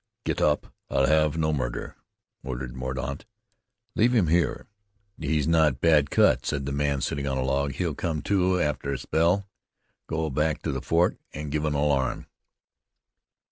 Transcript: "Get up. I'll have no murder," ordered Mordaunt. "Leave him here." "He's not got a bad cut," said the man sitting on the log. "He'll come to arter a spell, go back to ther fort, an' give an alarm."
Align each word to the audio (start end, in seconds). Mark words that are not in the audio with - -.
"Get 0.25 0.41
up. 0.41 0.73
I'll 0.89 1.05
have 1.05 1.37
no 1.37 1.53
murder," 1.53 1.95
ordered 2.43 2.75
Mordaunt. 2.75 3.27
"Leave 3.95 4.15
him 4.15 4.29
here." 4.29 4.65
"He's 5.19 5.47
not 5.47 5.73
got 5.73 5.73
a 5.73 5.75
bad 5.75 6.09
cut," 6.09 6.43
said 6.43 6.65
the 6.65 6.71
man 6.71 7.01
sitting 7.01 7.27
on 7.27 7.37
the 7.37 7.43
log. 7.43 7.73
"He'll 7.73 7.93
come 7.93 8.23
to 8.23 8.59
arter 8.59 8.93
a 8.93 8.97
spell, 8.97 9.47
go 10.07 10.31
back 10.31 10.63
to 10.63 10.73
ther 10.73 10.81
fort, 10.81 11.19
an' 11.33 11.51
give 11.51 11.65
an 11.65 11.75
alarm." 11.75 12.25